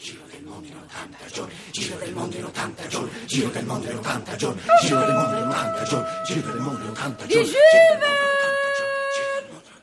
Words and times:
Giro 0.00 0.22
del 0.30 0.42
mondo 0.44 0.66
in 0.68 0.76
80 0.76 1.26
giorni, 1.26 1.54
giro 1.72 1.96
del 1.98 2.12
mondo 2.12 2.36
in 2.36 2.44
80 2.44 2.86
giorni, 2.86 3.10
giro 3.26 3.50
del 3.50 3.64
mondo 3.64 3.90
in 3.90 3.96
80 3.96 4.36
giorni, 4.36 4.60
giro 4.84 5.00
del 5.00 5.14
mondo 5.14 5.36
in 5.36 5.48
80 5.48 5.84
giorni, 5.84 6.06
giro 6.26 6.52
del 6.52 6.60
mondo 6.60 6.82
in 6.84 6.90
80 6.90 7.26
giorni. 7.26 7.50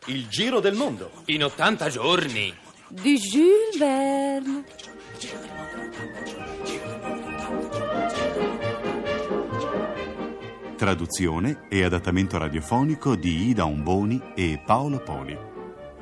Il 0.08 0.28
giro 0.28 0.60
del 0.60 0.76
mondo. 0.76 1.12
In 1.26 1.44
80 1.44 1.90
giorni. 1.90 2.54
Di 2.88 3.18
Jules 3.18 3.78
Verne. 3.78 4.64
Traduzione 10.76 11.66
e 11.70 11.84
adattamento 11.84 12.38
radiofonico 12.38 13.16
di 13.16 13.48
Ida 13.48 13.66
Omboni 13.66 14.22
e 14.36 14.62
Paolo 14.64 15.00
Poli. 15.00 15.36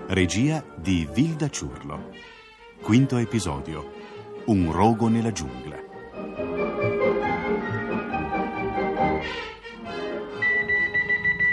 Regia 0.08 0.64
di 0.76 1.08
Vilda 1.12 1.50
Ciurlo. 1.50 2.12
Quinto 2.82 3.16
episodio. 3.16 4.03
Un 4.46 4.72
rogo 4.74 5.08
nella 5.08 5.32
giungla. 5.32 5.80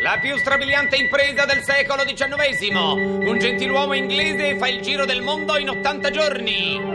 La 0.02 0.18
più 0.20 0.36
strabiliante 0.38 0.96
impresa 0.96 1.45
del 1.45 1.62
secolo 1.62 2.02
XIX. 2.02 2.70
Un 3.28 3.38
gentiluomo 3.38 3.92
inglese 3.92 4.56
fa 4.56 4.66
il 4.66 4.80
giro 4.80 5.04
del 5.04 5.22
mondo 5.22 5.56
in 5.56 5.70
80 5.70 6.10
giorni. 6.10 6.89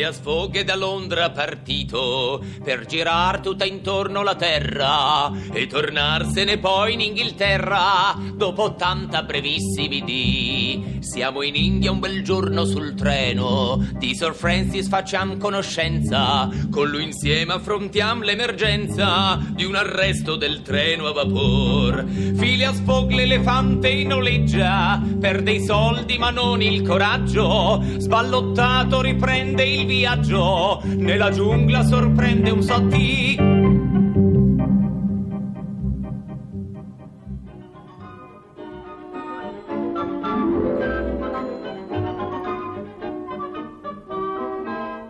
Phileas 0.00 0.20
Fogg 0.20 0.56
è 0.56 0.64
da 0.64 0.76
Londra 0.76 1.28
partito 1.28 2.42
per 2.64 2.86
girar 2.86 3.40
tutta 3.40 3.66
intorno 3.66 4.22
la 4.22 4.34
terra 4.34 5.30
e 5.52 5.66
tornarsene 5.66 6.56
poi 6.56 6.94
in 6.94 7.02
Inghilterra 7.02 8.16
dopo 8.34 8.62
80 8.62 9.22
brevissimi 9.24 10.02
dì. 10.02 10.98
Siamo 11.00 11.42
in 11.42 11.54
India 11.54 11.90
un 11.90 11.98
bel 11.98 12.22
giorno 12.22 12.64
sul 12.64 12.94
treno 12.94 13.86
di 13.98 14.14
Sir 14.14 14.34
Francis 14.34 14.88
facciam 14.88 15.36
conoscenza, 15.36 16.48
con 16.70 16.88
lui 16.88 17.02
insieme 17.02 17.52
affrontiamo 17.52 18.22
l'emergenza 18.22 19.38
di 19.50 19.64
un 19.64 19.74
arresto 19.74 20.36
del 20.36 20.62
treno 20.62 21.08
a 21.08 21.12
vapor. 21.12 22.04
Phileas 22.38 22.80
Fogg 22.84 23.10
l'elefante 23.10 24.02
noleggia, 24.04 24.98
perde 25.20 25.52
i 25.52 25.62
soldi 25.62 26.16
ma 26.16 26.30
non 26.30 26.62
il 26.62 26.86
coraggio, 26.86 27.84
sballottato 27.98 29.02
riprende 29.02 29.64
il 29.64 29.88
viaggio, 29.90 30.80
nella 30.84 31.30
giungla 31.30 31.82
sorprende 31.82 32.50
un 32.50 32.62
sottì. 32.62 33.36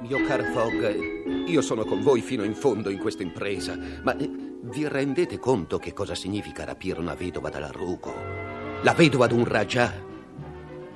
Mio 0.01 0.25
caro 0.27 0.45
Fogg, 0.45 1.47
io 1.47 1.61
sono 1.61 1.84
con 1.84 2.01
voi 2.01 2.23
fino 2.23 2.42
in 2.42 2.55
fondo 2.55 2.89
in 2.89 2.98
questa 2.98 3.23
impresa, 3.23 3.78
ma 4.03 4.17
eh, 4.17 4.31
vi 4.62 4.89
rendete 4.89 5.39
conto 5.39 5.78
che 5.78 5.92
cosa 5.92 6.14
significa 6.14 6.64
rapire 6.64 7.01
una 7.01 7.14
vedova 7.14 7.51
dalla 7.51 7.70
Rugo? 7.70 8.14
La 8.83 8.95
vedova 8.95 9.27
d'un 9.27 9.45
Raja? 9.45 9.92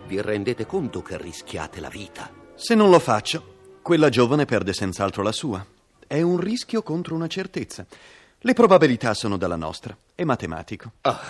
Vi 0.06 0.20
rendete 0.22 0.64
conto 0.64 1.02
che 1.02 1.18
rischiate 1.18 1.80
la 1.80 1.90
vita? 1.90 2.30
Se 2.54 2.74
non 2.74 2.88
lo 2.88 2.98
faccio, 2.98 3.53
quella 3.84 4.08
giovane 4.08 4.46
perde 4.46 4.72
senz'altro 4.72 5.22
la 5.22 5.30
sua. 5.30 5.64
È 6.06 6.18
un 6.22 6.40
rischio 6.40 6.82
contro 6.82 7.14
una 7.14 7.26
certezza. 7.26 7.84
Le 8.38 8.52
probabilità 8.54 9.12
sono 9.12 9.36
dalla 9.36 9.56
nostra. 9.56 9.94
È 10.14 10.24
matematico. 10.24 10.92
Ah, 11.02 11.20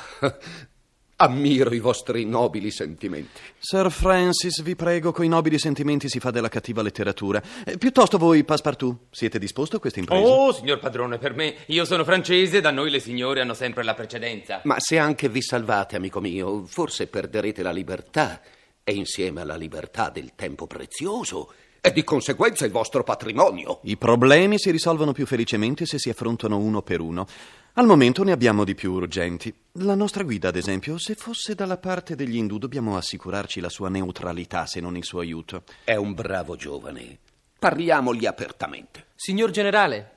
ammiro 1.17 1.75
i 1.75 1.81
vostri 1.81 2.25
nobili 2.25 2.71
sentimenti. 2.71 3.41
Sir 3.59 3.91
Francis, 3.91 4.63
vi 4.63 4.77
prego, 4.77 5.11
coi 5.11 5.27
nobili 5.27 5.59
sentimenti 5.59 6.09
si 6.09 6.21
fa 6.21 6.31
della 6.31 6.49
cattiva 6.49 6.81
letteratura. 6.81 7.43
Eh, 7.65 7.77
piuttosto 7.77 8.19
voi, 8.19 8.45
Passepartout, 8.45 9.07
siete 9.11 9.41
disposto 9.41 9.79
a 9.79 9.81
questa 9.81 9.99
impresa? 9.99 10.25
Oh, 10.25 10.53
signor 10.53 10.79
padrone, 10.79 11.19
per 11.19 11.35
me, 11.35 11.57
io 11.67 11.85
sono 11.85 12.05
francese, 12.05 12.61
da 12.61 12.71
noi 12.71 12.89
le 12.89 13.01
signore 13.01 13.41
hanno 13.41 13.55
sempre 13.55 13.83
la 13.83 13.95
precedenza. 13.95 14.61
Ma 14.63 14.77
se 14.79 14.97
anche 14.97 15.29
vi 15.29 15.43
salvate, 15.43 15.97
amico 15.97 16.21
mio, 16.21 16.65
forse 16.67 17.09
perderete 17.09 17.63
la 17.63 17.73
libertà 17.73 18.41
e 18.85 18.93
insieme 18.93 19.41
alla 19.41 19.57
libertà 19.57 20.09
del 20.09 20.37
tempo 20.37 20.69
prezioso 20.69 21.53
e 21.87 21.93
di 21.93 22.03
conseguenza 22.03 22.65
il 22.65 22.71
vostro 22.71 23.05
patrimonio. 23.05 23.81
I 23.83 23.99
problemi 23.99 24.59
si 24.59 24.71
risolvono 24.71 25.13
più 25.13 25.27
felicemente 25.27 25.85
se 25.85 25.99
si 25.99 26.09
affrontano 26.09 26.57
uno 26.57 26.81
per 26.81 27.01
uno. 27.01 27.27
Al 27.75 27.85
momento 27.85 28.25
ne 28.25 28.33
abbiamo 28.33 28.65
di 28.65 28.75
più 28.75 28.93
urgenti. 28.93 29.53
La 29.73 29.95
nostra 29.95 30.23
guida, 30.23 30.49
ad 30.49 30.57
esempio, 30.57 30.97
se 30.97 31.15
fosse 31.15 31.55
dalla 31.55 31.77
parte 31.77 32.15
degli 32.15 32.37
indù, 32.37 32.57
dobbiamo 32.57 32.97
assicurarci 32.97 33.61
la 33.61 33.69
sua 33.69 33.91
neutralità, 33.91 34.65
se 34.65 34.81
non 34.81 34.97
il 34.97 35.05
suo 35.05 35.21
aiuto. 35.21 35.65
È 35.85 35.95
un 35.95 36.15
bravo 36.15 36.57
giovane. 36.57 37.19
Parliamogli 37.59 38.25
apertamente. 38.25 39.09
Signor 39.15 39.51
generale, 39.51 40.13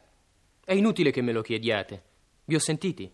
è 0.63 0.73
inutile 0.73 1.11
che 1.11 1.21
me 1.21 1.33
lo 1.33 1.41
chiediate. 1.41 2.01
Vi 2.45 2.55
ho 2.55 2.59
sentiti. 2.59 3.11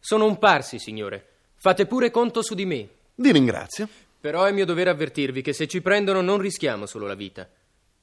Sono 0.00 0.24
un 0.24 0.38
parsi, 0.38 0.78
signore. 0.78 1.32
Fate 1.56 1.84
pure 1.84 2.10
conto 2.10 2.40
su 2.40 2.54
di 2.54 2.64
me. 2.64 2.88
Vi 3.16 3.30
ringrazio. 3.30 3.86
Però 4.18 4.44
è 4.44 4.52
mio 4.52 4.64
dovere 4.64 4.88
avvertirvi 4.88 5.42
che 5.42 5.52
se 5.52 5.68
ci 5.68 5.82
prendono 5.82 6.22
non 6.22 6.38
rischiamo 6.38 6.86
solo 6.86 7.06
la 7.06 7.14
vita, 7.14 7.46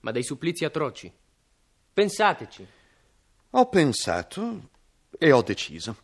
ma 0.01 0.11
dei 0.11 0.23
supplizi 0.23 0.65
atroci. 0.65 1.11
Pensateci. 1.93 2.67
Ho 3.51 3.69
pensato 3.69 4.69
e 5.17 5.31
ho 5.31 5.41
deciso. 5.41 5.97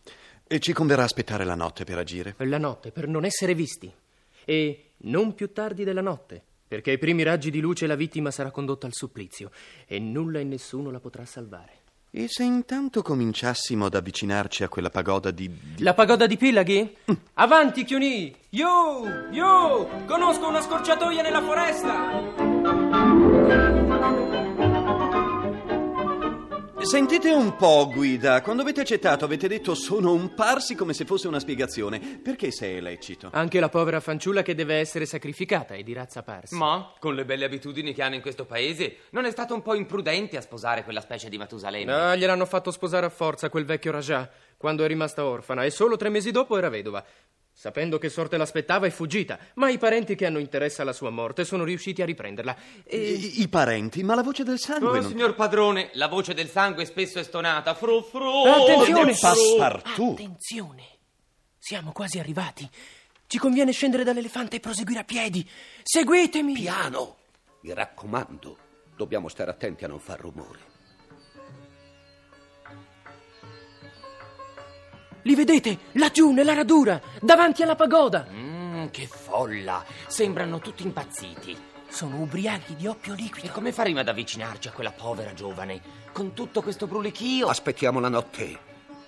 E 0.48 0.60
ci 0.60 0.74
converrà 0.74 1.04
aspettare 1.04 1.44
la 1.44 1.56
notte 1.56 1.84
per 1.84 1.98
agire. 1.98 2.36
La 2.38 2.58
notte, 2.58 2.92
per 2.92 3.08
non 3.08 3.26
essere 3.26 3.54
visti. 3.54 3.92
E 4.46 4.92
non 5.00 5.34
più 5.36 5.52
tardi 5.52 5.84
della 5.84 6.02
notte, 6.02 6.42
perché 6.68 6.92
ai 6.92 6.98
primi 6.98 7.24
raggi 7.24 7.52
di 7.52 7.60
luce 7.60 7.86
la 7.86 7.96
vittima 7.96 8.32
sarà 8.32 8.52
condotta 8.52 8.88
al 8.88 8.94
supplizio 8.94 9.52
e 9.86 10.00
nulla 10.00 10.40
e 10.40 10.44
nessuno 10.44 10.90
la 10.90 11.00
potrà 11.00 11.26
salvare. 11.26 11.82
E 12.10 12.28
se 12.30 12.44
intanto 12.44 13.02
cominciassimo 13.02 13.86
ad 13.86 13.96
avvicinarci 13.96 14.64
a 14.64 14.70
quella 14.70 14.90
pagoda 14.90 15.30
di... 15.30 15.52
La 15.80 15.94
pagoda 15.94 16.26
di 16.26 16.38
Pilaghi? 16.38 16.96
Avanti, 17.34 17.84
Chiuni! 17.84 18.34
Yo! 18.50 19.06
Yo! 19.32 19.88
Conosco 20.06 20.48
una 20.48 20.62
scorciatoia 20.62 21.22
nella 21.22 21.42
foresta! 21.42 22.47
Sentite 26.88 27.32
un 27.32 27.58
po', 27.58 27.90
guida. 27.94 28.42
Quando 28.42 28.62
avete 28.62 28.80
accettato 28.80 29.26
avete 29.26 29.50
detto 29.50 29.76
sono 29.76 30.14
un 30.14 30.34
parsi 30.34 30.74
come 30.74 30.94
se 30.94 31.04
fosse 31.04 31.28
una 31.28 31.38
spiegazione. 31.38 32.00
Perché 32.00 32.50
se 32.50 32.78
è 32.78 32.80
lecito? 32.80 33.30
Anche 33.34 33.60
la 33.60 33.68
povera 33.68 34.00
fanciulla 34.00 34.42
che 34.42 34.56
deve 34.56 34.76
essere 34.76 35.06
sacrificata 35.06 35.74
è 35.74 35.84
di 35.84 35.92
razza 35.92 36.24
parsi. 36.24 36.56
Ma, 36.56 36.94
con 36.98 37.14
le 37.14 37.26
belle 37.26 37.44
abitudini 37.44 37.94
che 37.94 38.02
hanno 38.04 38.16
in 38.16 38.22
questo 38.22 38.46
paese, 38.46 39.00
non 39.10 39.26
è 39.26 39.32
stato 39.32 39.54
un 39.54 39.62
po' 39.62 39.76
imprudente 39.76 40.38
a 40.38 40.42
sposare 40.42 40.86
quella 40.86 41.02
specie 41.02 41.28
di 41.28 41.38
Matusalemme? 41.38 41.92
Ah, 41.92 42.16
gliel'hanno 42.16 42.46
fatto 42.46 42.72
sposare 42.72 43.06
a 43.06 43.10
forza 43.10 43.50
quel 43.50 43.66
vecchio 43.66 43.92
Rajah 43.92 44.30
quando 44.56 44.86
è 44.86 44.88
rimasta 44.88 45.26
orfana 45.26 45.66
e 45.66 45.72
solo 45.72 45.98
tre 45.98 46.08
mesi 46.08 46.32
dopo 46.32 46.58
era 46.58 46.70
vedova. 46.70 47.04
Sapendo 47.60 47.98
che 47.98 48.10
sorte 48.10 48.38
l'aspettava 48.38 48.86
è 48.86 48.92
fuggita, 48.92 49.40
ma 49.56 49.68
i 49.72 49.80
parenti 49.80 50.14
che 50.14 50.28
hanno 50.28 50.38
interesse 50.38 50.84
alla 50.84 50.94
sua 50.94 51.10
morte 51.10 51.44
sono 51.44 51.64
riusciti 51.64 52.04
a 52.04 52.06
riprenderla. 52.06 52.56
E... 52.84 52.98
I, 52.98 53.42
i 53.42 53.48
parenti? 53.48 54.04
Ma 54.04 54.14
la 54.14 54.22
voce 54.22 54.44
del 54.44 54.60
sangue 54.60 54.90
Oh, 55.00 55.02
non... 55.02 55.10
signor 55.10 55.34
padrone, 55.34 55.90
la 55.94 56.08
voce 56.08 56.36
del 56.36 56.50
sangue 56.50 56.86
spesso 56.86 57.18
è 57.18 57.24
stonata. 57.24 57.74
Fru 57.74 58.04
fru. 58.04 58.46
Attenzione! 58.46 59.18
Passepartout. 59.20 60.20
Attenzione! 60.20 60.84
Siamo 61.58 61.94
quasi 61.94 62.20
arrivati. 62.20 62.70
Ci 63.26 63.40
conviene 63.40 63.72
scendere 63.72 64.04
dall'elefante 64.04 64.58
e 64.58 64.60
proseguire 64.60 65.00
a 65.00 65.04
piedi. 65.04 65.44
Seguitemi! 65.82 66.54
Piano! 66.54 67.16
Mi 67.62 67.74
raccomando, 67.74 68.56
dobbiamo 68.96 69.30
stare 69.30 69.50
attenti 69.50 69.84
a 69.84 69.88
non 69.88 70.00
far 70.00 70.20
rumore. 70.20 70.60
Li 75.28 75.36
vedete? 75.36 75.78
Laggiù, 75.94 76.32
nella 76.32 76.54
radura, 76.54 77.02
davanti 77.20 77.62
alla 77.62 77.76
pagoda. 77.76 78.26
Mmm, 78.32 78.90
che 78.92 79.08
folla. 79.08 79.84
Sembrano 80.08 80.60
tutti 80.60 80.84
impazziti. 80.84 81.54
Sono 81.90 82.22
ubriachi 82.22 82.78
di 82.78 82.88
oppio 82.88 83.12
E 83.12 83.18
liquido. 83.18 83.50
come 83.52 83.74
faremo 83.74 84.00
ad 84.00 84.08
avvicinarci 84.08 84.70
a 84.70 84.72
quella 84.72 84.92
povera 84.94 85.34
giovane? 85.34 85.82
Con 86.14 86.32
tutto 86.34 86.62
questo 86.62 86.88
brulichio? 86.88 87.48
Aspettiamo 87.50 88.00
la 88.00 88.08
notte. 88.08 88.58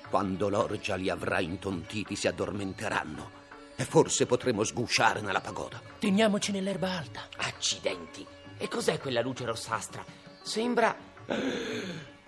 Quando 0.10 0.50
l'orgia 0.50 0.95
li 0.95 1.10
avrà 1.10 1.39
intontiti 1.39 2.18
si 2.18 2.27
addormenteranno. 2.27 3.38
E 3.77 3.86
forse 3.86 4.25
potremo 4.25 4.65
sgusciare 4.65 5.22
nella 5.22 5.39
pagoda. 5.39 5.80
Teniamoci 6.00 6.51
nell'erba 6.51 6.98
alta. 6.98 7.22
Accidenti. 7.38 8.27
E 8.57 8.68
cos'è 8.68 9.00
quella 9.00 9.22
luce 9.22 9.45
rossastra? 9.45 10.04
Sembra... 10.44 10.94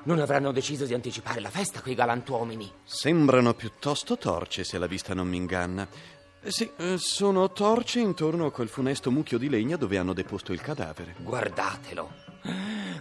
Non 0.04 0.20
avranno 0.20 0.52
deciso 0.52 0.86
di 0.86 0.94
anticipare 0.94 1.40
la 1.40 1.50
festa 1.50 1.82
quei 1.82 1.94
galantuomini. 1.96 2.72
Sembrano 2.84 3.54
piuttosto 3.54 4.18
torce, 4.18 4.64
se 4.64 4.78
la 4.78 4.88
vista 4.88 5.14
non 5.14 5.28
mi 5.28 5.38
inganna. 5.38 5.88
Eh, 6.42 6.52
Sì, 6.52 6.72
eh, 6.78 6.98
sono 6.98 7.52
torce 7.52 8.00
intorno 8.00 8.48
a 8.48 8.52
quel 8.52 8.68
funesto 8.68 9.12
mucchio 9.12 9.38
di 9.38 9.48
legna 9.48 9.78
dove 9.78 9.98
hanno 9.98 10.14
deposto 10.14 10.54
il 10.54 10.62
cadavere. 10.62 11.16
Guardatelo. 11.20 12.12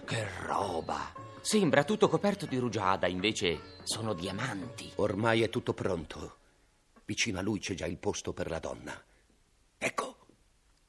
Che 0.05 0.29
roba. 0.45 1.13
Sembra 1.41 1.85
tutto 1.85 2.09
coperto 2.09 2.45
di 2.45 2.59
rugiada, 2.59 3.07
invece 3.07 3.79
sono 3.85 4.13
diamanti. 4.13 4.93
Ormai 4.97 5.43
è 5.43 5.49
tutto 5.49 5.73
pronto. 5.73 6.37
Vicino 7.07 7.39
a 7.39 7.43
lui 7.43 7.61
c'è 7.61 7.75
già 7.75 7.87
il 7.87 7.97
posto 7.97 8.35
per 8.35 8.51
la 8.51 8.59
donna. 8.59 8.93
Ecco, 9.79 10.17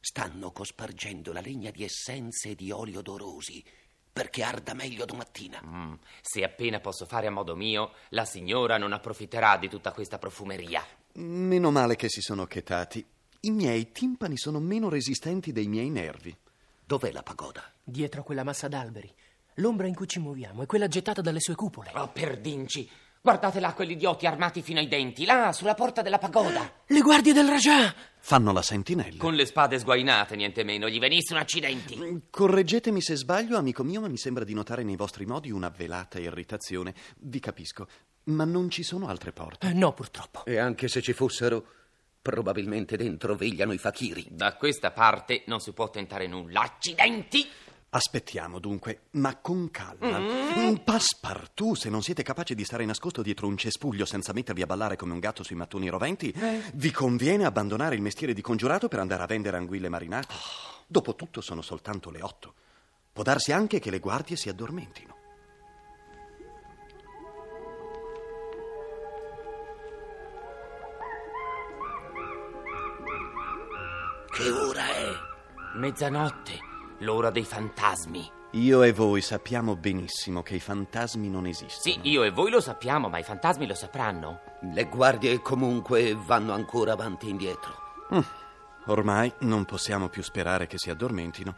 Stanno 0.03 0.51
cospargendo 0.51 1.31
la 1.31 1.41
legna 1.41 1.69
di 1.69 1.83
essenze 1.83 2.49
e 2.49 2.55
di 2.55 2.71
olio 2.71 2.99
odorosi 2.99 3.63
perché 4.11 4.43
arda 4.43 4.73
meglio 4.73 5.05
domattina. 5.05 5.61
Mm, 5.65 5.93
se 6.21 6.43
appena 6.43 6.79
posso 6.79 7.05
fare 7.05 7.27
a 7.27 7.31
modo 7.31 7.55
mio, 7.55 7.93
la 8.09 8.25
signora 8.25 8.77
non 8.77 8.93
approfitterà 8.93 9.57
di 9.57 9.69
tutta 9.69 9.91
questa 9.91 10.17
profumeria. 10.17 10.85
Meno 11.13 11.71
male 11.71 11.95
che 11.95 12.09
si 12.09 12.21
sono 12.21 12.45
chetati. 12.45 13.05
I 13.41 13.51
miei 13.51 13.91
timpani 13.91 14.37
sono 14.37 14.59
meno 14.59 14.89
resistenti 14.89 15.51
dei 15.51 15.67
miei 15.67 15.89
nervi. 15.89 16.35
Dov'è 16.85 17.11
la 17.11 17.23
pagoda? 17.23 17.63
Dietro 17.83 18.21
a 18.21 18.23
quella 18.23 18.43
massa 18.43 18.67
d'alberi. 18.67 19.11
L'ombra 19.55 19.87
in 19.87 19.95
cui 19.95 20.07
ci 20.07 20.19
muoviamo 20.19 20.63
è 20.63 20.65
quella 20.65 20.87
gettata 20.87 21.21
dalle 21.21 21.39
sue 21.39 21.55
cupole. 21.55 21.91
Oh, 21.95 22.09
perdinci! 22.09 22.89
Guardate 23.23 23.59
là 23.59 23.73
quegli 23.73 23.91
idioti 23.91 24.25
armati 24.25 24.63
fino 24.63 24.79
ai 24.79 24.87
denti, 24.87 25.25
là, 25.25 25.51
sulla 25.53 25.75
porta 25.75 26.01
della 26.01 26.17
pagoda. 26.17 26.73
Le 26.87 27.01
guardie 27.01 27.33
del 27.33 27.47
Raja! 27.47 27.93
Fanno 28.19 28.51
la 28.51 28.63
sentinella. 28.63 29.17
Con 29.19 29.35
le 29.35 29.45
spade 29.45 29.77
sguainate, 29.77 30.35
niente 30.35 30.63
meno. 30.63 30.89
Gli 30.89 30.97
venissero 30.97 31.39
accidenti. 31.39 32.23
Correggetemi 32.31 32.99
se 32.99 33.15
sbaglio, 33.15 33.57
amico 33.57 33.83
mio, 33.83 34.01
ma 34.01 34.07
mi 34.07 34.17
sembra 34.17 34.43
di 34.43 34.55
notare 34.55 34.81
nei 34.81 34.95
vostri 34.95 35.27
modi 35.27 35.51
una 35.51 35.69
velata 35.69 36.19
irritazione. 36.19 36.95
Vi 37.17 37.39
capisco, 37.39 37.87
ma 38.25 38.43
non 38.43 38.71
ci 38.71 38.81
sono 38.81 39.07
altre 39.07 39.31
porte. 39.31 39.67
Eh, 39.67 39.73
no, 39.73 39.93
purtroppo. 39.93 40.43
E 40.45 40.57
anche 40.57 40.87
se 40.87 41.03
ci 41.03 41.13
fossero, 41.13 41.63
probabilmente 42.23 42.97
dentro 42.97 43.35
vegliano 43.35 43.71
i 43.71 43.77
fakiri. 43.77 44.29
Da 44.31 44.55
questa 44.55 44.89
parte 44.89 45.43
non 45.45 45.59
si 45.59 45.73
può 45.73 45.91
tentare 45.91 46.25
nulla. 46.25 46.61
Accidenti! 46.61 47.47
Aspettiamo 47.93 48.59
dunque, 48.59 49.01
ma 49.11 49.35
con 49.35 49.69
calma. 49.69 50.17
Mm. 50.17 50.75
Passepartout, 50.75 51.75
se 51.75 51.89
non 51.89 52.01
siete 52.01 52.23
capaci 52.23 52.55
di 52.55 52.63
stare 52.63 52.85
nascosto 52.85 53.21
dietro 53.21 53.47
un 53.47 53.57
cespuglio 53.57 54.05
senza 54.05 54.31
mettervi 54.31 54.61
a 54.61 54.65
ballare 54.65 54.95
come 54.95 55.11
un 55.11 55.19
gatto 55.19 55.43
sui 55.43 55.57
mattoni 55.57 55.89
roventi, 55.89 56.33
vi 56.75 56.91
conviene 56.91 57.43
abbandonare 57.43 57.95
il 57.95 58.01
mestiere 58.01 58.33
di 58.33 58.41
congiurato 58.41 58.87
per 58.87 58.99
andare 58.99 59.23
a 59.23 59.25
vendere 59.25 59.57
anguille 59.57 59.89
marinate. 59.89 60.33
Dopotutto 60.87 61.41
sono 61.41 61.61
soltanto 61.61 62.09
le 62.11 62.21
otto. 62.21 62.53
Può 63.11 63.23
darsi 63.23 63.51
anche 63.51 63.79
che 63.79 63.91
le 63.91 63.99
guardie 63.99 64.37
si 64.37 64.47
addormentino. 64.47 65.17
Che 74.31 74.49
ora 74.49 74.85
è? 74.87 75.09
Mezzanotte, 75.75 76.59
l'ora 77.01 77.29
dei 77.29 77.45
fantasmi. 77.45 78.31
Io 78.51 78.83
e 78.83 78.91
voi 78.91 79.21
sappiamo 79.21 79.75
benissimo 79.75 80.43
che 80.43 80.55
i 80.55 80.59
fantasmi 80.59 81.29
non 81.29 81.45
esistono. 81.45 81.95
Sì, 81.95 81.99
io 82.09 82.23
e 82.23 82.31
voi 82.31 82.49
lo 82.49 82.59
sappiamo, 82.59 83.07
ma 83.07 83.17
i 83.17 83.23
fantasmi 83.23 83.65
lo 83.65 83.75
sapranno. 83.75 84.41
Le 84.73 84.85
guardie 84.85 85.41
comunque 85.41 86.15
vanno 86.15 86.53
ancora 86.53 86.93
avanti 86.93 87.27
e 87.27 87.29
indietro. 87.29 87.73
Mm. 88.13 88.19
Ormai 88.87 89.31
non 89.39 89.63
possiamo 89.65 90.09
più 90.09 90.21
sperare 90.21 90.67
che 90.67 90.77
si 90.77 90.89
addormentino. 90.89 91.55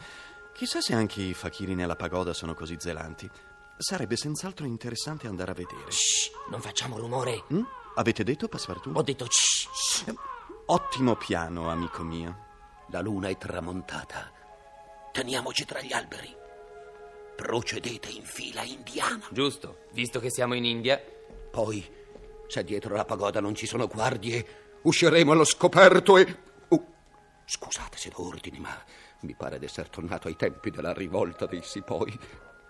Chissà 0.54 0.82
se 0.82 0.94
anche 0.94 1.22
i 1.22 1.34
fakiri 1.34 1.74
nella 1.74 1.96
pagoda 1.96 2.34
sono 2.34 2.54
così 2.54 2.76
zelanti. 2.80 3.30
Sarebbe 3.76 4.16
senz'altro 4.16 4.68
interessante 4.68 5.28
andare 5.28 5.52
a 5.52 5.56
vedere. 5.56 5.90
Shh, 5.90 6.30
non 6.52 6.62
facciamo 6.62 7.00
rumore. 7.00 7.44
Mm? 7.52 7.64
Avete 7.96 8.24
detto, 8.24 8.48
Passepartout? 8.48 8.96
Ho 8.96 9.02
detto 9.02 9.26
shh, 9.28 9.68
shh. 9.74 10.14
Ottimo 10.68 11.16
piano, 11.16 11.70
amico 11.70 12.04
mio. 12.04 12.52
La 12.90 13.02
luna 13.02 13.30
è 13.30 13.38
tramontata. 13.38 14.42
Teniamoci 15.14 15.64
tra 15.64 15.80
gli 15.80 15.94
alberi. 15.94 16.36
Procedete 17.36 18.10
in 18.10 18.24
fila 18.24 18.64
indiana. 18.64 19.24
Giusto, 19.30 19.86
visto 19.92 20.20
che 20.20 20.32
siamo 20.32 20.56
in 20.56 20.66
India. 20.66 21.00
Poi, 21.52 21.88
se 22.48 22.64
dietro 22.64 22.96
la 22.96 23.06
pagoda 23.06 23.40
non 23.40 23.54
ci 23.54 23.68
sono 23.68 23.86
guardie, 23.86 24.80
usciremo 24.82 25.32
allo 25.32 25.44
scoperto 25.44 26.18
e... 26.18 26.38
Oh, 26.70 26.86
scusate 27.46 27.96
se 27.96 28.10
do 28.10 28.26
ordini, 28.26 28.58
ma 28.58 28.76
mi 29.20 29.36
pare 29.36 29.60
di 29.60 29.66
essere 29.66 29.90
tornato 29.92 30.30
ai 30.30 30.36
tempi 30.36 30.72
della 30.72 30.94
rivolta 30.94 31.46
dei 31.46 31.62
Sipoi. 31.62 32.20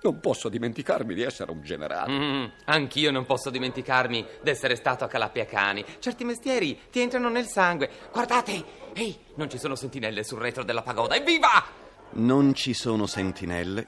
Non 0.01 0.19
posso 0.19 0.49
dimenticarmi 0.49 1.13
di 1.13 1.21
essere 1.21 1.49
un 1.49 1.63
generale. 1.63 2.11
Mm, 2.11 2.45
anch'io 2.65 3.09
non 3.09 3.25
posso 3.25 3.51
dimenticarmi 3.51 4.27
d'essere 4.41 4.75
stato 4.75 5.05
a 5.05 5.07
Calapiacani. 5.07 5.85
Certi 5.99 6.25
mestieri 6.25 6.77
ti 6.91 6.99
entrano 6.99 7.29
nel 7.29 7.47
sangue. 7.47 7.89
Guardate! 8.11 8.91
Ehi, 8.91 9.17
non 9.35 9.49
ci 9.49 9.57
sono 9.57 9.75
sentinelle 9.75 10.25
sul 10.25 10.41
retro 10.41 10.65
della 10.65 10.81
pagoda. 10.81 11.15
Evviva! 11.15 11.82
Non 12.15 12.53
ci 12.53 12.73
sono 12.73 13.07
sentinelle, 13.07 13.87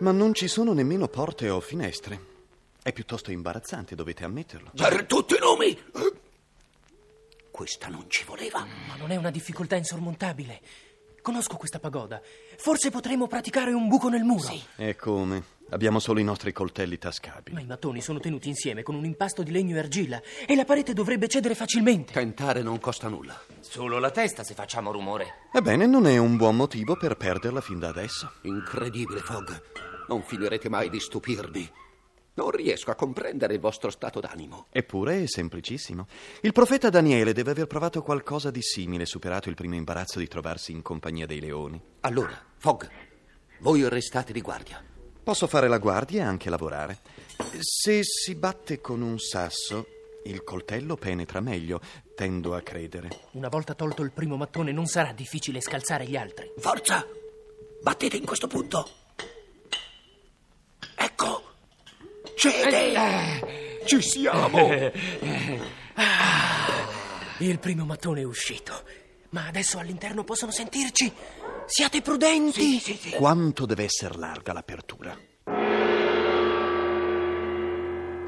ma 0.00 0.10
non 0.10 0.34
ci 0.34 0.48
sono 0.48 0.72
nemmeno 0.72 1.06
porte 1.08 1.48
o 1.50 1.60
finestre. 1.60 2.36
È 2.82 2.92
piuttosto 2.92 3.30
imbarazzante, 3.30 3.94
dovete 3.94 4.24
ammetterlo. 4.24 4.72
Per 4.74 5.06
tutti 5.06 5.34
i 5.34 5.38
nomi! 5.38 5.78
Questa 7.50 7.88
non 7.88 8.04
ci 8.08 8.24
voleva. 8.24 8.66
Ma 8.86 8.96
non 8.96 9.10
è 9.10 9.16
una 9.16 9.30
difficoltà 9.30 9.76
insormontabile. 9.76 10.60
Conosco 11.28 11.58
questa 11.58 11.78
pagoda. 11.78 12.22
Forse 12.56 12.88
potremo 12.88 13.26
praticare 13.26 13.74
un 13.74 13.86
buco 13.86 14.08
nel 14.08 14.22
muro. 14.22 14.48
Sì. 14.48 14.62
E 14.76 14.96
come? 14.96 15.42
Abbiamo 15.68 15.98
solo 15.98 16.20
i 16.20 16.24
nostri 16.24 16.54
coltelli 16.54 16.96
tascabili. 16.96 17.54
Ma 17.54 17.60
i 17.60 17.66
mattoni 17.66 18.00
sono 18.00 18.18
tenuti 18.18 18.48
insieme 18.48 18.82
con 18.82 18.94
un 18.94 19.04
impasto 19.04 19.42
di 19.42 19.50
legno 19.50 19.76
e 19.76 19.80
argilla 19.80 20.22
e 20.46 20.56
la 20.56 20.64
parete 20.64 20.94
dovrebbe 20.94 21.28
cedere 21.28 21.54
facilmente. 21.54 22.14
Tentare 22.14 22.62
non 22.62 22.80
costa 22.80 23.08
nulla. 23.08 23.38
Solo 23.60 23.98
la 23.98 24.10
testa 24.10 24.42
se 24.42 24.54
facciamo 24.54 24.90
rumore. 24.90 25.48
Ebbene, 25.52 25.84
non 25.84 26.06
è 26.06 26.16
un 26.16 26.38
buon 26.38 26.56
motivo 26.56 26.96
per 26.96 27.18
perderla 27.18 27.60
fin 27.60 27.78
da 27.78 27.88
adesso. 27.88 28.32
Incredibile, 28.44 29.20
Fogg. 29.20 29.50
Non 30.08 30.22
finirete 30.22 30.70
mai 30.70 30.88
di 30.88 30.98
stupirmi. 30.98 31.70
Non 32.38 32.52
riesco 32.52 32.92
a 32.92 32.94
comprendere 32.94 33.54
il 33.54 33.58
vostro 33.58 33.90
stato 33.90 34.20
d'animo. 34.20 34.66
Eppure 34.70 35.24
è 35.24 35.26
semplicissimo. 35.26 36.06
Il 36.42 36.52
profeta 36.52 36.88
Daniele 36.88 37.32
deve 37.32 37.50
aver 37.50 37.66
provato 37.66 38.00
qualcosa 38.00 38.52
di 38.52 38.62
simile, 38.62 39.06
superato 39.06 39.48
il 39.48 39.56
primo 39.56 39.74
imbarazzo 39.74 40.20
di 40.20 40.28
trovarsi 40.28 40.70
in 40.70 40.82
compagnia 40.82 41.26
dei 41.26 41.40
leoni. 41.40 41.82
Allora, 42.02 42.40
Fogg, 42.58 42.88
voi 43.58 43.88
restate 43.88 44.32
di 44.32 44.40
guardia. 44.40 44.80
Posso 45.20 45.48
fare 45.48 45.66
la 45.66 45.78
guardia 45.78 46.22
e 46.22 46.26
anche 46.26 46.48
lavorare. 46.48 46.98
Se 47.58 48.04
si 48.04 48.36
batte 48.36 48.80
con 48.80 49.02
un 49.02 49.18
sasso, 49.18 49.86
il 50.26 50.44
coltello 50.44 50.94
penetra 50.94 51.40
meglio, 51.40 51.80
tendo 52.14 52.54
a 52.54 52.60
credere. 52.60 53.08
Una 53.32 53.48
volta 53.48 53.74
tolto 53.74 54.02
il 54.02 54.12
primo 54.12 54.36
mattone 54.36 54.70
non 54.70 54.86
sarà 54.86 55.12
difficile 55.12 55.60
scalzare 55.60 56.06
gli 56.06 56.16
altri. 56.16 56.52
Forza! 56.56 57.04
Battete 57.82 58.16
in 58.16 58.24
questo 58.24 58.46
punto. 58.46 58.88
Ecco! 60.94 61.42
Cede! 62.38 63.82
Ci 63.84 64.00
siamo! 64.00 64.70
Il 67.38 67.58
primo 67.58 67.84
mattone 67.84 68.20
è 68.20 68.24
uscito. 68.24 68.84
Ma 69.30 69.48
adesso 69.48 69.78
all'interno 69.78 70.22
possono 70.22 70.52
sentirci. 70.52 71.12
Siate 71.66 72.00
prudenti. 72.00 72.78
Sì, 72.78 72.94
sì. 72.94 73.10
Quanto 73.10 73.66
deve 73.66 73.82
essere 73.82 74.16
larga 74.16 74.52
l'apertura? 74.52 75.18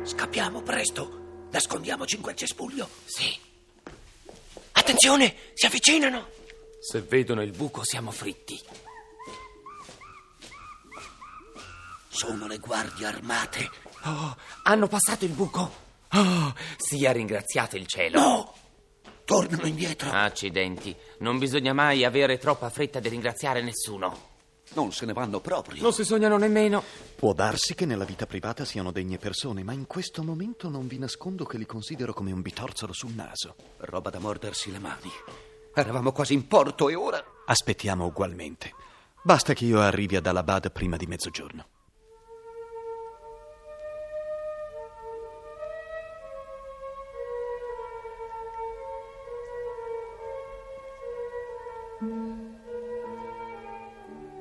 Scappiamo 0.02 0.62
presto. 0.62 1.46
Nascondiamoci 1.52 2.16
in 2.16 2.22
quel 2.22 2.34
cespuglio. 2.34 2.88
Sì. 3.04 3.38
Attenzione, 4.72 5.36
si 5.54 5.66
avvicinano. 5.66 6.30
Se 6.80 7.00
vedono 7.02 7.42
il 7.42 7.52
buco 7.52 7.84
siamo 7.84 8.10
fritti. 8.10 8.60
Sono 12.08 12.48
le 12.48 12.58
guardie 12.58 13.06
armate. 13.06 13.89
Oh, 14.04 14.36
hanno 14.64 14.86
passato 14.86 15.24
il 15.24 15.32
buco. 15.32 15.88
Oh, 16.12 16.54
sia 16.76 17.12
ringraziato 17.12 17.76
il 17.76 17.86
cielo. 17.86 18.20
No! 18.20 18.54
Tornano 19.24 19.66
indietro. 19.66 20.10
Accidenti, 20.10 20.94
non 21.20 21.38
bisogna 21.38 21.72
mai 21.72 22.04
avere 22.04 22.38
troppa 22.38 22.68
fretta 22.68 22.98
di 22.98 23.08
ringraziare 23.08 23.62
nessuno. 23.62 24.28
Non 24.72 24.92
se 24.92 25.06
ne 25.06 25.12
vanno 25.12 25.40
proprio. 25.40 25.82
Non 25.82 25.92
si 25.92 26.04
sognano 26.04 26.36
nemmeno. 26.36 26.82
Può 27.16 27.32
darsi 27.32 27.74
che 27.74 27.86
nella 27.86 28.04
vita 28.04 28.26
privata 28.26 28.64
siano 28.64 28.92
degne 28.92 29.18
persone, 29.18 29.62
ma 29.62 29.72
in 29.72 29.86
questo 29.86 30.22
momento 30.22 30.68
non 30.68 30.86
vi 30.86 30.98
nascondo 30.98 31.44
che 31.44 31.58
li 31.58 31.66
considero 31.66 32.12
come 32.12 32.32
un 32.32 32.40
bitorzolo 32.40 32.92
sul 32.92 33.12
naso. 33.12 33.54
Roba 33.78 34.10
da 34.10 34.18
mordersi 34.18 34.70
le 34.72 34.78
mani. 34.78 35.10
Eravamo 35.74 36.12
quasi 36.12 36.34
in 36.34 36.46
porto 36.46 36.88
e 36.88 36.94
ora... 36.94 37.22
Aspettiamo 37.46 38.06
ugualmente. 38.06 38.72
Basta 39.22 39.54
che 39.54 39.64
io 39.64 39.80
arrivi 39.80 40.16
ad 40.16 40.26
Alabad 40.26 40.70
prima 40.72 40.96
di 40.96 41.06
mezzogiorno. 41.06 41.79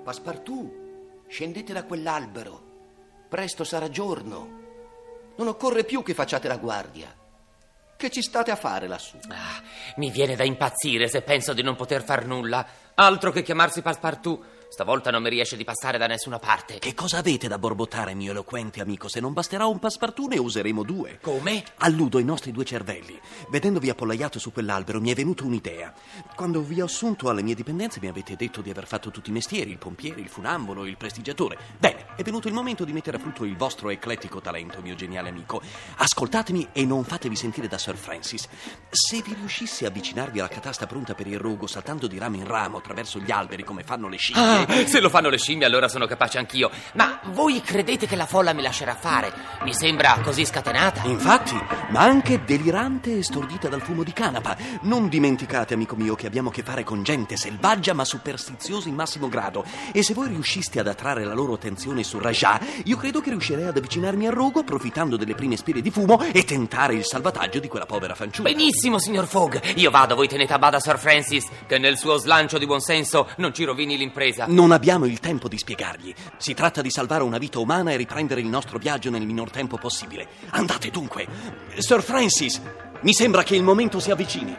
Passepartout, 0.03 0.71
scendete 1.27 1.73
da 1.73 1.83
quell'albero. 1.83 2.67
Presto 3.27 3.63
sarà 3.63 3.89
giorno. 3.89 4.57
Non 5.37 5.47
occorre 5.47 5.83
più 5.83 6.01
che 6.01 6.13
facciate 6.13 6.47
la 6.47 6.57
guardia. 6.57 7.13
Che 7.97 8.09
ci 8.09 8.21
state 8.21 8.49
a 8.49 8.55
fare 8.55 8.87
lassù? 8.87 9.17
Ah, 9.27 9.61
mi 9.97 10.09
viene 10.09 10.37
da 10.37 10.45
impazzire 10.45 11.09
se 11.09 11.21
penso 11.21 11.51
di 11.51 11.61
non 11.61 11.75
poter 11.75 12.01
far 12.01 12.25
nulla. 12.25 12.65
Altro 12.95 13.31
che 13.31 13.43
chiamarsi 13.43 13.81
Passepartout. 13.81 14.58
Stavolta 14.71 15.09
non 15.09 15.23
mi 15.23 15.29
riesce 15.29 15.57
di 15.57 15.63
passare 15.63 15.97
da 15.97 16.05
nessuna 16.05 16.37
parte. 16.37 16.77
Che 16.77 16.93
cosa 16.93 17.17
avete 17.17 17.47
da 17.47 17.57
borbottare, 17.57 18.13
mio 18.13 18.31
eloquente 18.31 18.79
amico? 18.79 19.09
Se 19.09 19.19
non 19.19 19.33
basterà 19.33 19.65
un 19.65 19.79
passepartout, 19.79 20.29
ne 20.29 20.37
useremo 20.37 20.83
due. 20.83 21.17
Come? 21.21 21.63
Alludo 21.79 22.19
i 22.19 22.23
nostri 22.23 22.51
due 22.51 22.63
cervelli. 22.63 23.19
Vedendovi 23.49 23.89
appollaiato 23.89 24.37
su 24.37 24.53
quell'albero, 24.53 25.01
mi 25.01 25.11
è 25.11 25.15
venuta 25.15 25.43
un'idea. 25.43 25.91
Quando 26.35 26.61
vi 26.61 26.81
ho 26.81 26.85
assunto 26.85 27.29
alle 27.29 27.41
mie 27.41 27.55
dipendenze, 27.55 27.99
mi 27.99 28.07
avete 28.07 28.35
detto 28.35 28.61
di 28.61 28.69
aver 28.69 28.85
fatto 28.85 29.09
tutti 29.09 29.31
i 29.31 29.33
mestieri: 29.33 29.71
il 29.71 29.79
pompiere, 29.79 30.21
il 30.21 30.29
funambolo, 30.29 30.85
il 30.85 30.97
prestigiatore. 30.97 31.57
Bene, 31.77 32.05
è 32.15 32.21
venuto 32.21 32.47
il 32.47 32.53
momento 32.53 32.85
di 32.85 32.93
mettere 32.93 33.17
a 33.17 33.19
frutto 33.19 33.45
il 33.45 33.57
vostro 33.57 33.89
eclettico 33.89 34.39
talento, 34.39 34.81
mio 34.81 34.95
geniale 34.95 35.29
amico. 35.29 35.61
Ascoltatemi 35.97 36.69
e 36.73 36.85
non 36.85 37.03
fatevi 37.03 37.35
sentire 37.35 37.67
da 37.67 37.79
Sir 37.79 37.97
Francis. 37.97 38.47
Se 38.89 39.21
vi 39.23 39.33
riuscissi 39.33 39.83
a 39.83 39.87
avvicinarvi 39.87 40.39
alla 40.39 40.47
catasta 40.47 40.85
pronta 40.85 41.15
per 41.15 41.27
il 41.27 41.39
rogo, 41.39 41.65
saltando 41.65 42.05
di 42.07 42.19
ramo 42.19 42.35
in 42.35 42.45
ramo 42.45 42.77
attraverso 42.77 43.19
gli 43.19 43.31
alberi 43.31 43.63
come 43.63 43.83
fanno 43.83 44.07
le 44.07 44.17
scimmie. 44.17 44.41
Ah, 44.41 44.58
se 44.85 44.99
lo 44.99 45.09
fanno 45.09 45.29
le 45.29 45.37
scimmie, 45.37 45.65
allora 45.65 45.87
sono 45.87 46.05
capace 46.05 46.37
anch'io. 46.37 46.69
Ma 46.93 47.19
voi 47.31 47.61
credete 47.61 48.07
che 48.07 48.15
la 48.15 48.25
folla 48.25 48.53
mi 48.53 48.61
lascerà 48.61 48.95
fare? 48.95 49.31
Mi 49.63 49.73
sembra 49.73 50.19
così 50.23 50.45
scatenata. 50.45 51.03
Infatti, 51.05 51.57
ma 51.89 52.01
anche 52.01 52.43
delirante 52.43 53.17
e 53.17 53.23
stordita 53.23 53.67
dal 53.67 53.81
fumo 53.81 54.03
di 54.03 54.13
canapa. 54.13 54.55
Non 54.81 55.09
dimenticate, 55.09 55.73
amico 55.73 55.95
mio, 55.95 56.15
che 56.15 56.27
abbiamo 56.27 56.49
a 56.49 56.51
che 56.51 56.63
fare 56.63 56.83
con 56.83 57.03
gente 57.03 57.37
selvaggia 57.37 57.93
ma 57.93 58.05
superstiziosa 58.05 58.89
in 58.89 58.95
massimo 58.95 59.29
grado. 59.29 59.63
E 59.91 60.03
se 60.03 60.13
voi 60.13 60.27
riusciste 60.27 60.79
ad 60.79 60.87
attrarre 60.87 61.23
la 61.23 61.33
loro 61.33 61.53
attenzione 61.53 62.03
su 62.03 62.19
Rajah, 62.19 62.59
io 62.85 62.97
credo 62.97 63.21
che 63.21 63.29
riuscirei 63.29 63.65
ad 63.65 63.77
avvicinarmi 63.77 64.27
al 64.27 64.33
rogo, 64.33 64.59
approfittando 64.59 65.17
delle 65.17 65.35
prime 65.35 65.57
spire 65.57 65.81
di 65.81 65.91
fumo 65.91 66.21
e 66.31 66.43
tentare 66.43 66.95
il 66.95 67.05
salvataggio 67.05 67.59
di 67.59 67.67
quella 67.67 67.85
povera 67.85 68.15
fanciulla. 68.15 68.49
Benissimo, 68.49 68.99
signor 68.99 69.27
Fogg. 69.27 69.57
Io 69.75 69.91
vado, 69.91 70.15
voi 70.15 70.27
tenete 70.27 70.53
a 70.53 70.59
bada 70.59 70.79
Sir 70.79 70.97
Francis, 70.97 71.47
che 71.67 71.77
nel 71.77 71.97
suo 71.97 72.17
slancio 72.17 72.57
di 72.57 72.65
buonsenso 72.65 73.29
non 73.37 73.53
ci 73.53 73.63
rovini 73.63 73.97
l'impresa. 73.97 74.45
Non 74.49 74.71
abbiamo 74.71 75.05
il 75.05 75.19
tempo 75.19 75.47
di 75.47 75.59
spiegargli. 75.59 76.13
Si 76.37 76.55
tratta 76.55 76.81
di 76.81 76.89
salvare 76.89 77.21
una 77.21 77.37
vita 77.37 77.59
umana 77.59 77.91
e 77.91 77.97
riprendere 77.97 78.41
il 78.41 78.47
nostro 78.47 78.79
viaggio 78.79 79.11
nel 79.11 79.25
minor 79.25 79.51
tempo 79.51 79.77
possibile. 79.77 80.27
Andate 80.49 80.89
dunque. 80.89 81.27
Sir 81.77 82.01
Francis, 82.01 82.59
mi 83.01 83.13
sembra 83.13 83.43
che 83.43 83.55
il 83.55 83.61
momento 83.61 83.99
si 83.99 84.09
avvicini. 84.09 84.57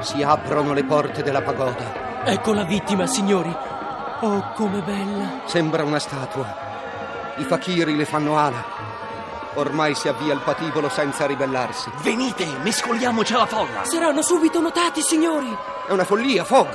Si 0.00 0.20
aprono 0.22 0.72
le 0.72 0.82
porte 0.82 1.22
della 1.22 1.42
pagoda. 1.42 2.24
Ecco 2.24 2.52
la 2.52 2.64
vittima, 2.64 3.06
signori. 3.06 3.54
Oh, 4.22 4.52
come 4.56 4.80
bella. 4.80 5.42
Sembra 5.46 5.84
una 5.84 6.00
statua. 6.00 7.34
I 7.36 7.44
fakiri 7.44 7.94
le 7.94 8.04
fanno 8.04 8.36
ala. 8.36 8.64
Ormai 9.54 9.94
si 9.94 10.08
avvia 10.08 10.34
il 10.34 10.40
patibolo 10.40 10.88
senza 10.88 11.24
ribellarsi. 11.24 11.88
Venite, 12.02 12.46
mescoliamoci 12.62 13.32
alla 13.32 13.46
folla. 13.46 13.84
Saranno 13.84 14.22
subito 14.22 14.60
notati, 14.60 15.02
signori. 15.02 15.71
È 15.92 15.94
una 15.94 16.06
follia, 16.06 16.42
Fogg. 16.42 16.70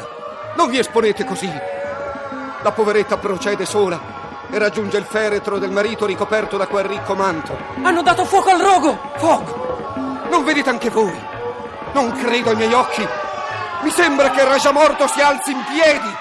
Non 0.57 0.69
vi 0.69 0.77
esponete 0.77 1.25
così. 1.25 1.51
La 2.62 2.71
poveretta 2.71 3.17
procede 3.17 3.65
sola 3.65 4.00
e 4.47 4.59
raggiunge 4.59 4.97
il 4.97 5.05
feretro 5.05 5.57
del 5.57 5.71
marito 5.71 6.05
ricoperto 6.05 6.55
da 6.55 6.67
quel 6.67 6.86
ricco 6.86 7.15
manto. 7.15 7.57
Hanno 7.81 8.03
dato 8.03 8.25
fuoco 8.25 8.51
al 8.51 8.59
rogo. 8.59 8.95
Fogg, 9.15 10.29
non 10.29 10.43
vedete 10.43 10.69
anche 10.69 10.91
voi? 10.91 11.19
Non 11.93 12.12
credo 12.12 12.51
ai 12.51 12.57
miei 12.57 12.71
occhi. 12.74 13.07
Mi 13.81 13.89
sembra 13.89 14.29
che 14.29 14.41
il 14.41 14.47
Raja 14.50 14.71
morto 14.71 15.07
si 15.07 15.19
alzi 15.19 15.50
in 15.50 15.63
piedi. 15.63 16.15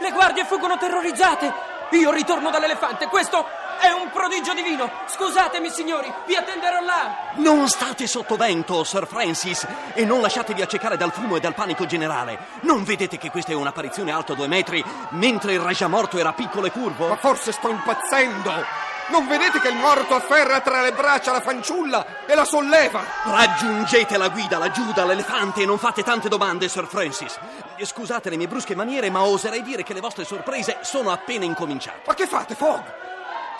Le 0.00 0.10
guardie 0.10 0.44
fuggono 0.44 0.78
terrorizzate. 0.78 1.52
Io 1.90 2.10
ritorno 2.10 2.50
dall'elefante. 2.50 3.06
Questo 3.06 3.46
è 3.80 3.90
un 3.90 4.10
prodigio 4.10 4.52
divino. 4.54 4.90
Scusatemi, 5.06 5.70
signori, 5.70 6.12
vi 6.26 6.36
attenderò 6.36 6.80
là. 6.80 7.32
Non 7.34 7.68
state 7.68 8.06
sotto 8.06 8.36
vento, 8.36 8.84
Sir 8.84 9.06
Francis, 9.06 9.66
e 9.94 10.04
non 10.04 10.20
lasciatevi 10.20 10.62
accecare 10.62 10.96
dal 10.96 11.12
fumo 11.12 11.36
e 11.36 11.40
dal 11.40 11.54
panico 11.54 11.86
generale. 11.86 12.38
Non 12.60 12.84
vedete 12.84 13.18
che 13.18 13.30
questa 13.30 13.52
è 13.52 13.54
un'apparizione 13.54 14.12
alta 14.12 14.34
due 14.34 14.48
metri, 14.48 14.84
mentre 15.10 15.54
il 15.54 15.60
Raja 15.60 15.88
morto 15.88 16.18
era 16.18 16.32
piccolo 16.32 16.66
e 16.66 16.70
curvo? 16.70 17.08
Ma 17.08 17.16
forse 17.16 17.52
sto 17.52 17.70
impazzendo. 17.70 18.88
Non 19.08 19.26
vedete 19.26 19.60
che 19.60 19.68
il 19.68 19.74
morto 19.74 20.14
afferra 20.14 20.60
tra 20.60 20.82
le 20.82 20.92
braccia 20.92 21.32
la 21.32 21.40
fanciulla 21.40 22.26
e 22.26 22.34
la 22.36 22.44
solleva? 22.44 23.02
Raggiungete 23.24 24.16
la 24.16 24.28
guida 24.28 24.56
laggiù 24.56 24.92
dall'elefante 24.92 25.62
e 25.62 25.66
non 25.66 25.78
fate 25.78 26.04
tante 26.04 26.28
domande, 26.28 26.68
Sir 26.68 26.86
Francis. 26.86 27.36
Scusate 27.82 28.30
le 28.30 28.36
mie 28.36 28.46
brusche 28.46 28.76
maniere, 28.76 29.10
ma 29.10 29.22
oserei 29.22 29.62
dire 29.62 29.82
che 29.82 29.94
le 29.94 30.00
vostre 30.00 30.24
sorprese 30.24 30.78
sono 30.82 31.10
appena 31.10 31.44
incominciate. 31.44 32.02
Ma 32.06 32.14
che 32.14 32.28
fate, 32.28 32.54
Fogg? 32.54 32.82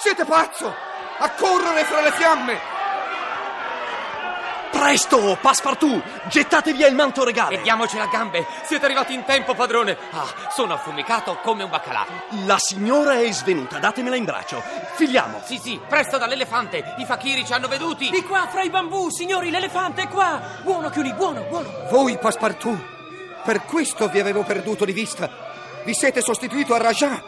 Siete 0.02 0.24
pazzo! 0.24 0.74
A 1.18 1.30
correre 1.32 1.84
fra 1.84 2.00
le 2.00 2.10
fiamme! 2.12 2.58
Presto, 4.70 5.36
Passepartout! 5.38 6.02
Gettate 6.28 6.72
via 6.72 6.86
il 6.86 6.94
manto 6.94 7.22
regale! 7.22 7.56
E 7.56 7.60
diamocela 7.60 8.04
a 8.04 8.06
gambe. 8.06 8.46
Siete 8.64 8.86
arrivati 8.86 9.12
in 9.12 9.24
tempo, 9.24 9.54
padrone. 9.54 9.98
Ah, 10.12 10.26
sono 10.54 10.72
affumicato 10.72 11.36
come 11.42 11.64
un 11.64 11.68
baccalà. 11.68 12.06
La 12.46 12.56
signora 12.56 13.20
è 13.20 13.30
svenuta, 13.30 13.78
datemela 13.78 14.16
in 14.16 14.24
braccio. 14.24 14.62
Filiamo. 14.94 15.42
Sì, 15.44 15.58
sì, 15.58 15.78
presto 15.86 16.16
dall'elefante. 16.16 16.94
I 16.96 17.04
fakiri 17.04 17.44
ci 17.44 17.52
hanno 17.52 17.68
veduti. 17.68 18.08
Di 18.08 18.24
qua, 18.24 18.48
fra 18.48 18.62
i 18.62 18.70
bambù, 18.70 19.10
signori, 19.10 19.50
l'elefante 19.50 20.04
è 20.04 20.08
qua. 20.08 20.40
Buono, 20.62 20.88
Chiuni, 20.88 21.12
buono, 21.12 21.42
buono. 21.42 21.68
Voi, 21.90 22.16
Passepartout, 22.16 22.80
per 23.44 23.66
questo 23.66 24.08
vi 24.08 24.18
avevo 24.18 24.44
perduto 24.44 24.86
di 24.86 24.92
vista. 24.92 25.28
Vi 25.84 25.92
siete 25.92 26.22
sostituito 26.22 26.72
a 26.72 26.78
Rajah. 26.78 27.22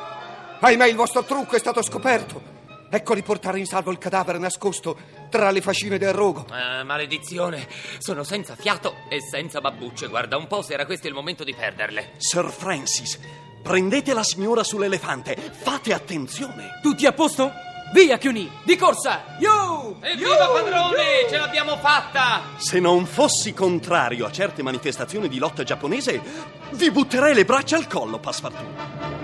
Ahimè, 0.58 0.86
il 0.86 0.96
vostro 0.96 1.22
trucco 1.24 1.56
è 1.56 1.58
stato 1.58 1.82
scoperto. 1.82 2.51
Ecco 2.94 3.14
riportare 3.14 3.58
in 3.58 3.64
salvo 3.64 3.90
il 3.90 3.96
cadavere 3.96 4.36
nascosto 4.36 4.98
tra 5.30 5.50
le 5.50 5.62
fascine 5.62 5.96
del 5.96 6.12
rogo. 6.12 6.44
Ah, 6.50 6.84
maledizione. 6.84 7.66
Sono 7.96 8.22
senza 8.22 8.54
fiato 8.54 8.96
e 9.08 9.18
senza 9.22 9.62
babbucce. 9.62 10.08
Guarda 10.08 10.36
un 10.36 10.46
po' 10.46 10.60
se 10.60 10.74
era 10.74 10.84
questo 10.84 11.08
il 11.08 11.14
momento 11.14 11.42
di 11.42 11.54
perderle. 11.54 12.10
Sir 12.18 12.50
Francis, 12.50 13.18
prendete 13.62 14.12
la 14.12 14.22
signora 14.22 14.62
sull'elefante. 14.62 15.36
Fate 15.36 15.94
attenzione. 15.94 16.80
Tutti 16.82 17.06
a 17.06 17.12
posto? 17.12 17.50
Via, 17.94 18.18
Chiuni, 18.18 18.50
di 18.62 18.76
corsa. 18.76 19.36
Yo! 19.38 19.96
Evviva, 20.02 20.48
padrone! 20.48 21.26
Ce 21.30 21.38
l'abbiamo 21.38 21.78
fatta! 21.78 22.42
Se 22.58 22.78
non 22.78 23.06
fossi 23.06 23.54
contrario 23.54 24.26
a 24.26 24.30
certe 24.30 24.62
manifestazioni 24.62 25.28
di 25.28 25.38
lotta 25.38 25.62
giapponese, 25.62 26.20
vi 26.72 26.90
butterei 26.90 27.32
le 27.34 27.46
braccia 27.46 27.76
al 27.76 27.86
collo, 27.86 28.18
Passepartout. 28.18 29.21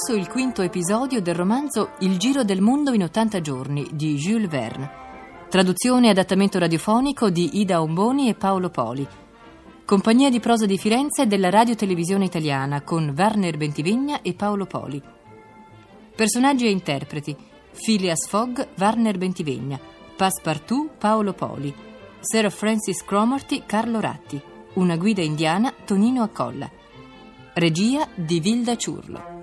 Trasmesso 0.00 0.14
il 0.14 0.32
quinto 0.32 0.62
episodio 0.62 1.20
del 1.20 1.34
romanzo 1.34 1.90
Il 1.98 2.16
giro 2.16 2.42
del 2.42 2.62
mondo 2.62 2.94
in 2.94 3.02
80 3.02 3.40
giorni 3.42 3.86
di 3.92 4.14
Jules 4.14 4.48
Verne. 4.48 4.90
Traduzione 5.50 6.06
e 6.06 6.10
adattamento 6.10 6.58
radiofonico 6.58 7.28
di 7.28 7.60
Ida 7.60 7.82
Omboni 7.82 8.30
e 8.30 8.34
Paolo 8.34 8.70
Poli. 8.70 9.06
Compagnia 9.84 10.30
di 10.30 10.40
prosa 10.40 10.64
di 10.64 10.78
Firenze 10.78 11.26
della 11.26 11.50
Radio 11.50 11.74
Televisione 11.74 12.24
Italiana 12.24 12.80
con 12.80 13.12
Werner 13.14 13.58
Bentivegna 13.58 14.22
e 14.22 14.32
Paolo 14.32 14.64
Poli. 14.64 15.02
Personaggi 16.16 16.64
e 16.64 16.70
interpreti: 16.70 17.36
Phileas 17.72 18.26
Fogg, 18.26 18.58
Werner 18.78 19.18
Bentivegna, 19.18 19.78
Passepartout, 20.16 20.92
Paolo 20.96 21.34
Poli, 21.34 21.74
Sir 22.20 22.50
Francis 22.50 23.04
Cromarty, 23.04 23.64
Carlo 23.66 24.00
Ratti, 24.00 24.40
Una 24.74 24.96
guida 24.96 25.20
indiana, 25.20 25.74
Tonino 25.84 26.22
Accolla. 26.22 26.70
Regia 27.52 28.08
di 28.14 28.40
Vilda 28.40 28.76
Ciurlo. 28.76 29.39